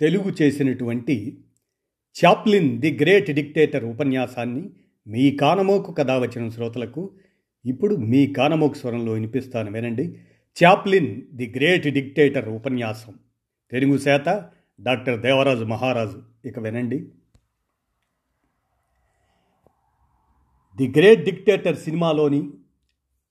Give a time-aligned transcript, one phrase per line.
[0.00, 1.44] తెలుగు చేసినటువంటి
[2.24, 4.70] Chaplin the great dictator ఉపన్యాసాన్ని
[5.06, 7.12] మీ కానమోకు కథ వచ్చిన శ్రోతలకు
[7.64, 10.18] ఇప్పుడు మీ కానమోకు స్వరంలో వినిపిస్తాను వినండి.
[10.64, 13.14] చాప్లిన్ ది గ్రేట్ డిక్టేటర్ ఉపన్యాసం.
[13.70, 14.28] తెలుగు శాత
[14.80, 16.22] డాక్టర్ దేవరాజు మహారాజు.
[16.44, 17.08] ఇక వినండి.
[20.76, 22.50] ది గ్రేట్ డిక్టేటర్ సినిమాలోని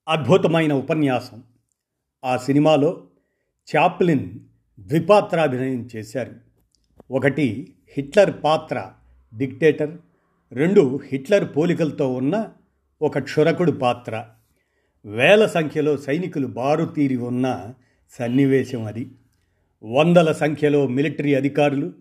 [0.08, 1.42] అద్భుతమైన ఉపన్యాసం.
[2.24, 3.06] ఆ సినిమాలో
[3.76, 4.30] చాప్లిన్
[4.80, 6.49] ద్విపాత్రాభినయం చేశారు.
[7.10, 8.90] ఒకటి హిట్లర్ పాత్ర
[9.36, 9.98] డిక్టేటర్
[10.52, 12.48] రెండు హిట్లర్ పోలికలతో ఉన్న
[13.02, 14.26] ఒక క్షురకుడు పాత్ర.
[15.04, 17.72] వేల సంఖ్యలో సైనికులు బారుతీరి ఉన్న
[18.10, 19.10] సన్నివేశం అది.
[19.84, 21.92] వందల సంఖ్యలో మిలిటరీ అధికారులు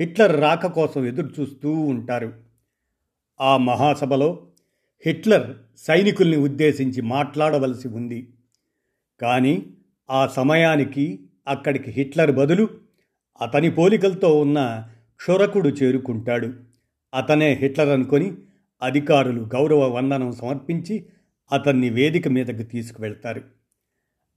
[0.00, 2.32] హిట్లర్ రాక కోసం ఎదురుచూస్తూ ఉంటారు.
[3.40, 4.46] ఆ మహాసభలో
[5.06, 8.28] హిట్లర్ సైనికుల్ని ఉద్దేశించి మాట్లాడవలసి ఉంది.
[9.20, 9.66] కానీ
[10.10, 12.87] ఆ సమయానికి అక్కడికి హిట్లర్ బదులు
[13.40, 14.84] అతని పోలికలతో ఉన్న
[15.16, 16.52] క్షురకుడు చేరుకుంటాడు.
[17.14, 18.32] అతనే హిట్లర్ అనుకొని
[18.82, 21.06] అధికారులు గౌరవ వందనం సమర్పించి
[21.52, 23.42] అతన్ని వేదిక మీదకు తీసుకువెళ్తారు.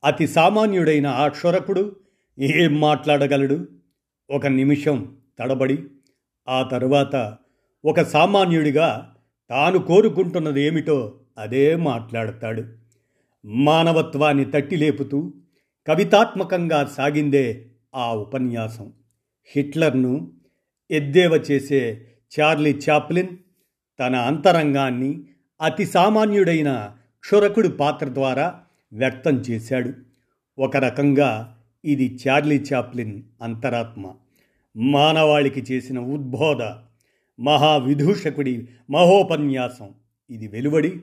[0.04, 1.96] అతి సామాన్యుడైన ఆ క్షురకుడు
[2.40, 3.68] ఏం మాట్లాడగలడు?
[4.32, 5.84] ఒక నిమిషం తడబడి
[6.50, 7.38] ఆ తరువాత
[7.86, 9.16] ఒక సామాన్యుడిగా
[9.50, 12.64] తాను కోరుకుంటున్నది ఏమిటో అదే మాట్లాడతాడు.
[13.46, 15.34] మానవత్వాన్ని తట్టి లేపుతూ
[15.88, 18.94] కవితాత్మకంగా సాగిందే ఆ ఉపన్యాసం.
[19.46, 20.32] హిట్లర్ను
[20.92, 22.08] ఎద్దేవ చేసే
[22.40, 23.38] చార్లీ చాప్లిన్
[24.00, 25.24] తన అంతరంగాన్ని
[25.62, 28.60] అతి సామాన్యుడైన క్షురకుడు పాత్ర ద్వారా
[28.94, 29.94] వ్యక్తం చేశాడు.
[30.60, 34.14] ఒక రకంగా ఇది చార్లీ చాప్లిన్ అంతరాత్మ.
[34.76, 36.62] మానవాళికి చేసిన ఉద్బోధ
[37.40, 39.94] మహావిదూషకుడి మహోపన్యాసం.
[40.30, 41.02] ఇది వెలువడి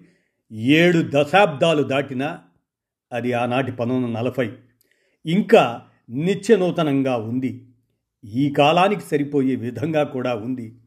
[0.52, 2.40] ఏడు దశాబ్దాలు దాటినా
[3.12, 4.52] అది ఆనాటి పంతొమ్మిది నలభై.
[5.26, 7.66] ఇంకా నిత్యనూతనంగా ఉంది.
[8.24, 10.78] ఈ కాలానికి సరిపోయే విధంగా కూడా ఉంది.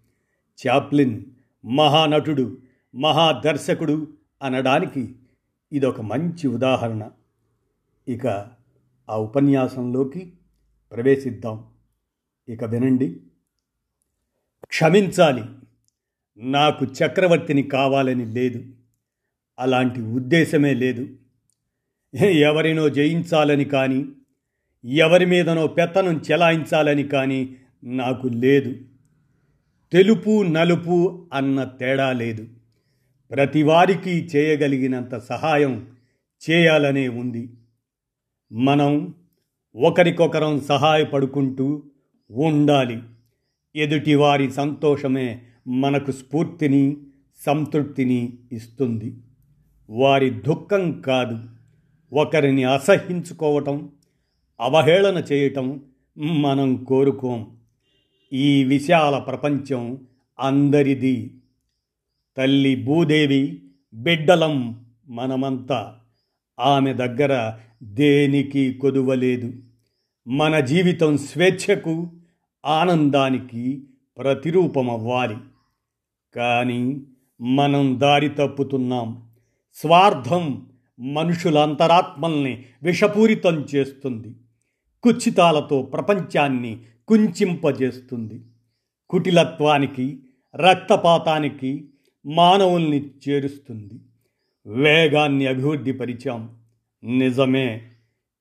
[0.68, 1.26] చాప్లిన్
[1.66, 2.58] మహానటుడు
[2.96, 5.16] మహాదర్శకుడు అనడానికి
[5.74, 7.10] ఇదొక మంచి ఉదాహరణ.
[8.08, 8.28] ఇక
[9.10, 10.34] ఆ ఉపన్యాసంలోకి
[10.92, 11.66] ప్రవేశిద్దాం.
[12.50, 13.20] ఇక వినండి.
[14.66, 15.44] క్షమించాలి.
[16.38, 18.66] నాకు చక్రవర్తిని కావాలని లేదు.
[19.60, 21.08] అలాంటి ఉద్దేశమే లేదు.
[22.24, 24.06] ఎవరినో జయించాలని కానీ
[24.86, 28.76] ఎవరి మీదనో పెత్తనం చెలాయించాలని కానీ నాకు లేదు.
[29.92, 32.48] తెలుపు నలుపు అన్న తేడా లేదు.
[33.32, 35.88] ప్రతివారికి చేయగలిగినంత సహాయం
[36.50, 37.50] చేయాలనే ఉంది.
[38.52, 39.14] మనం
[39.76, 41.84] ఒకరికొకరం సహాయపడుకుంటూ
[42.32, 43.02] ఉండాలి.
[43.76, 46.98] ఎదుటివారి సంతోషమే మనకు స్ఫూర్తిని
[47.46, 49.16] సంతృప్తిని ఇస్తుంది.
[49.90, 51.40] వారి దుఃఖం కాదు.
[52.14, 53.90] ఒకరిని అసహించుకోవటం
[54.62, 55.82] అవహేళన చేయటం
[56.18, 57.58] మనం కోరుకోం.
[58.34, 60.08] ఈ విశాల ప్రపంచం
[60.40, 61.36] అందరిది.
[62.38, 63.64] తల్లి భూదేవి
[63.94, 65.96] బిడ్డలం మనమంతా.
[66.60, 69.54] ఆమె దగ్గర దేనికి కొదువలేదు.
[70.28, 72.08] మన జీవితం స్వేచ్ఛకు
[72.66, 73.84] ఆనందానికి
[74.18, 75.38] ప్రతిరూపమవ్వాలి.
[76.36, 77.02] కానీ
[77.42, 79.30] మనం దారి తప్పుతున్నాం.
[79.74, 84.36] స్వార్థం మనుషుల అంతరాత్మల్ని విషపూరితం చేస్తుంది.
[85.04, 88.42] కుచ్చితాలతో ప్రపంచాన్ని కుంచింపజేస్తుంది.
[89.10, 90.20] కుటిలత్వానికి
[90.56, 91.86] రక్తపాతానికి
[92.26, 93.94] మానవుల్ని చేరుస్తుంది.
[94.68, 96.50] వేగాన్ని అభివృద్ధి పరిచాం.
[97.04, 97.82] నిజమే.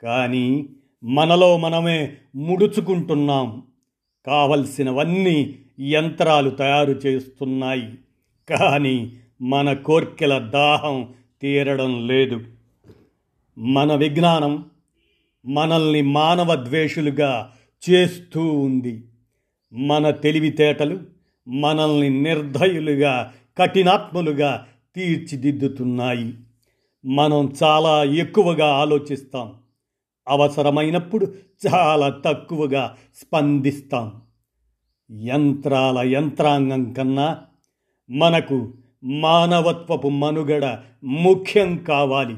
[0.02, 0.68] కానీ
[1.04, 3.62] మనలో మనమే ముడుచుకుంటున్నాం.
[4.26, 7.98] కావలసినవన్నీ యంత్రాలు తయారు చేస్తున్నాయి.
[8.48, 12.40] కానీ మన కోర్కెల దాహం తీరడం లేదు.
[13.58, 14.69] మన విజ్ఞానం
[15.46, 17.52] మనల్ని మానవ ద్వేషులుగా
[17.90, 19.04] చేస్తూ ఉంది.
[19.72, 21.00] మన తెలివితేటలు
[21.48, 24.66] మనల్ని నిర్దయులుగా కఠినాత్మలుగా
[24.96, 26.34] తీర్చిదిద్దుతున్నాయి.
[27.04, 29.54] మనం చాలా ఎక్కువగా ఆలోచిస్తాం.
[30.28, 31.34] అవసరమైనప్పుడు
[31.66, 34.12] చాలా తక్కువగా స్పందిస్తాం.
[35.12, 37.38] యంత్రాల యంత్రాంగం కన్నా
[38.10, 42.36] మనకు మానవత్వపు మనుగడ ముఖ్యం కావాలి.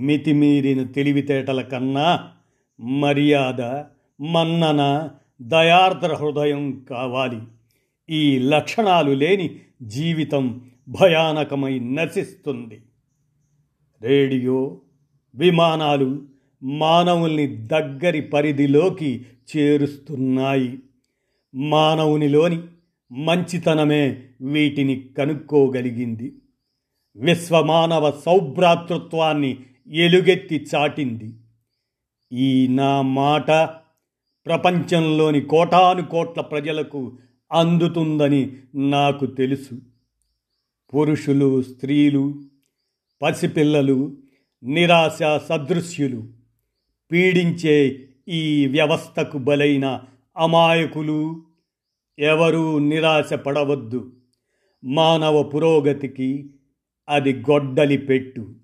[0.00, 2.30] మితిమీరిన తెలివితేటల కన్నా
[2.80, 3.60] మర్యాద
[4.22, 5.10] మన్నన
[5.42, 7.40] దయార్ద్ర హృదయం కావాలి.
[8.10, 12.82] ఈ లక్షణాలు లేని జీవితం భయానకమై నశిస్తుంది.
[14.02, 14.80] రేడియో
[15.34, 16.22] విమానాలు
[16.62, 19.26] మానవుల్ని దగ్గరి పరిధిలోకి
[19.56, 20.78] చేరుస్తున్నాయి.
[21.54, 22.62] మానవునిలోని
[23.12, 26.34] మంచితనమే వీటిని కనుక్కోగలిగింది.
[27.16, 29.58] విశ్వమానవ సౌభ్రాతృత్వాన్ని
[29.88, 31.34] ఎలుగెత్తి చాటింది.
[32.32, 33.50] ఈ నా మాట
[34.46, 37.18] ప్రపంచంలోని కోటాను కోట్ల ప్రజలకు
[37.52, 39.80] అందుతుందని నాకు తెలుసు.
[40.94, 42.42] పురుషులు స్త్రీలు
[43.22, 44.16] పసిపిల్లలు
[44.64, 46.22] నిరాశ సదృశ్యులు
[47.12, 50.00] పీడించే ఈ వ్యవస్థకు బలైన
[50.38, 51.42] అమాయకులు
[52.18, 54.12] ఎవరూ నిరాశ పడవద్దు
[54.84, 56.50] మానవ పురోగతికి
[57.08, 58.63] అది గొడ్డలి పెట్టు.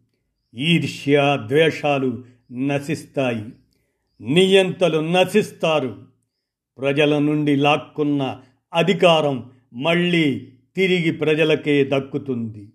[0.54, 3.44] ఈర్ష్య ద్వేషాలు నశిస్తాయి.
[4.20, 6.02] నియంతలు నశిస్తారు.
[6.78, 8.40] ప్రజల నుండి లాక్కున్న
[8.74, 12.72] అధికారం మళ్ళీ తిరిగి ప్రజలకే దక్కుతుంది.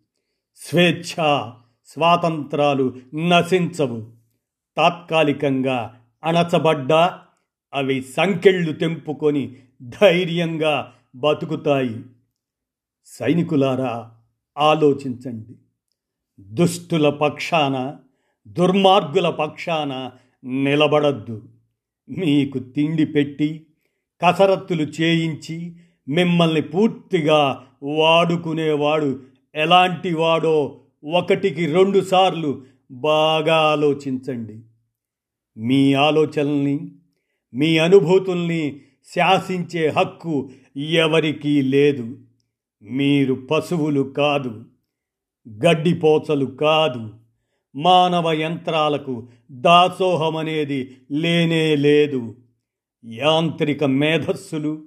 [0.56, 1.52] స్వేచ్ఛ
[1.86, 4.12] స్వాతంత్రాలు నశించవు.
[4.78, 7.22] తాత్కాలికంగా అణచబడ్డా
[7.74, 12.02] అవి సంకెళ్ళు తెంపుకొని ధైర్యంగా బతుకుతాయి.
[13.06, 14.12] సైనికులారా
[14.58, 15.56] ఆలోచించండి.
[16.40, 17.96] దుష్టుల పక్షాన
[18.48, 20.12] దుర్మార్గుల పక్షాన
[20.48, 21.42] నిలబడద్దు.
[22.10, 23.66] మీకు తిండి పెట్టి
[24.22, 25.76] కసరత్తులు చేయించి
[26.08, 29.20] మిమ్మల్ని పూర్తిగా వాడుకునేవాడు
[29.56, 34.60] ఎలాంటి వాడో ఒకటికి రెండుసార్లు బాగా ఆలోచించండి.
[35.58, 36.92] మీ ఆలోచనల్ని
[37.54, 38.82] మీ అనుభూతుల్ని
[39.16, 42.18] శాసించే హక్కు ఎవరికీ లేదు.
[42.84, 44.66] మీరు పశువులు కాదు.
[45.50, 47.10] గడ్డిపోచలు కాదు.
[47.76, 52.36] మానవ యంత్రాలకు దాసోహమనేది లేనే లేదు.
[53.06, 54.82] యాంత్రిక మేధస్సులు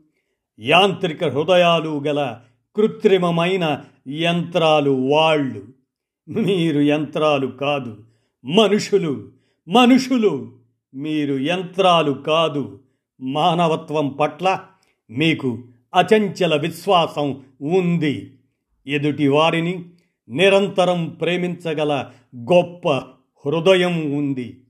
[0.60, 2.40] యాంత్రిక హృదయాలు గల
[2.76, 5.64] కృత్రిమమైన యంత్రాలు వాళ్ళు.
[6.28, 8.04] మీరు యంత్రాలు కాదు
[8.44, 9.28] మనుషులు.
[9.69, 10.52] మనుషులు
[10.94, 12.81] మీరు యంత్రాలు కాదు.
[13.20, 14.61] మానవత్వం పట్ల
[15.11, 15.64] మీకు
[15.94, 18.34] అచంచల విశ్వాసం ఉంది.
[18.87, 19.84] ఎదుటి వారిని
[20.28, 22.88] నిరంతరం ప్రేమించగల గొప్ప
[23.46, 24.64] హృదయం ఉంది.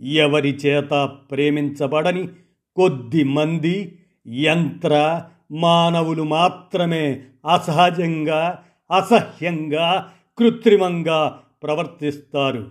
[0.00, 2.28] ఎవరి చేత ప్రేమించబడని
[2.76, 3.98] కొద్ది మంది
[4.28, 12.70] యంత్ర మానవులు మాత్రమే అసహజంగా అసహ్యంగా కృత్రిమంగా ప్రవర్తిస్తారు.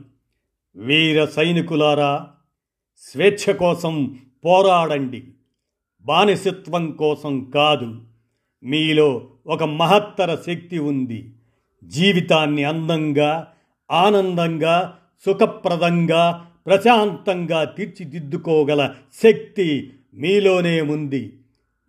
[0.75, 2.31] వీర సైనికులారా
[2.97, 5.23] స్వేచ్ఛ కోసం పోరాడండి.
[6.01, 8.01] బానిసత్వం కోసం కాదు.
[8.63, 11.33] మీలో ఒక మహత్తర శక్తి ఉంది.
[11.83, 13.47] జీవితాన్ని అందంగా
[13.91, 18.93] ఆనందంగా సుఖప్రదంగా ప్రశాంతంగా తీర్చిదిద్దుకోగల
[19.23, 21.33] శక్తి మీలోనే ఉంది.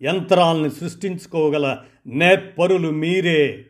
[0.02, 3.64] యంత్రాలను సృష్టించుకోగల నేర్పరులు మీరే.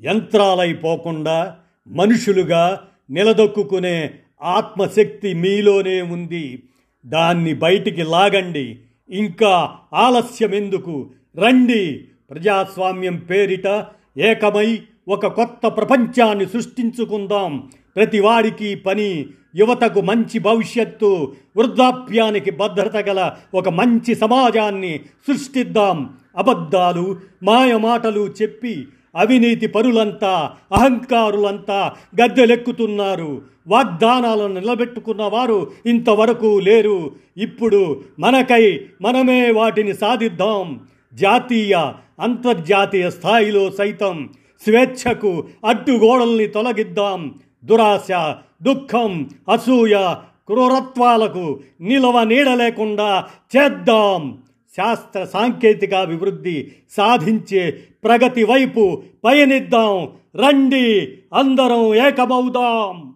[0.00, 1.56] యంత్రాలైపోకుండా
[1.88, 2.80] మనుషులుగా
[3.10, 6.62] నిలదొక్కునే ఆత్మశక్తి మీలోనే ఉంది.
[7.06, 8.78] దాన్ని బయటికి లాగండి.
[9.10, 12.04] ఇంకా ఆలస్యం ఎందుకు రండి.
[12.30, 13.86] ప్రజాస్వామ్యం పేరిట
[14.18, 17.70] ఏకమై ఒక కొత్త ప్రపంచాన్ని సృష్టించుకుందాం.
[17.96, 19.26] ప్రతి వాడికి పని
[19.56, 26.10] యువతకు మంచి భవిష్యత్తు వృద్ధాప్యానికి భద్రత గల ఒక మంచి సమాజాన్ని సృష్టిద్దాం.
[26.36, 31.92] అబద్ధాలు మాయమాటలు చెప్పి అవినీతి పరులంతా అహంకారులంతా
[32.22, 33.42] గద్దెలెక్కుతున్నారు.
[33.68, 37.10] వాగ్దానాలను నిలబెట్టుకున్న వారు ఇంతవరకు లేరు.
[37.36, 40.80] ఇప్పుడు మనకై మనమే వాటిని సాధిద్దాం.
[41.14, 44.28] జాతీయ అంతర్జాతీయ స్థాయిలో సైతం
[44.62, 47.34] స్వేచ్ఛకు అడ్డుగోడల్ని తొలగిద్దాం.
[47.64, 50.14] దురాశ దుఃఖం అసూయ
[50.46, 54.42] క్రూరత్వాలకు నిలవ నీడ లేకుండా చేద్దాం.
[54.76, 57.70] శాస్త్ర సాంకేతిక అభివృద్ధి సాధించే
[58.04, 60.08] ప్రగతి వైపు పయనిద్దాం.
[60.36, 63.14] రండి అందరం ఏకమవుదాం.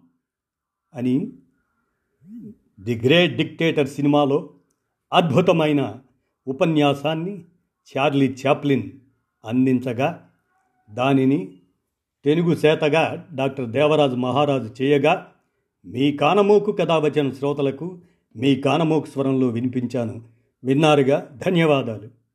[0.95, 1.31] అని
[2.79, 4.49] ది గ్రేట్ డిక్టేటర్ సినిమాలో
[5.13, 5.95] అద్భుతమైన
[6.47, 7.43] ఉపన్యాసాన్ని
[7.97, 8.83] చార్లీ చాప్లిన్
[9.45, 10.29] అందించగా
[10.89, 11.53] దానిని
[12.25, 15.31] తెలుగు చేతగా డాక్టర్ దేవరాజు మహారాజు చేయగా
[15.85, 17.97] మీ కానమోకు కథావచన శ్రోతలకు
[18.35, 20.21] మీ కానమోకు స్వరంలో వినిపించాను.
[20.63, 21.39] విన్నారుగా?
[21.45, 22.26] ధన్యవాదాలు.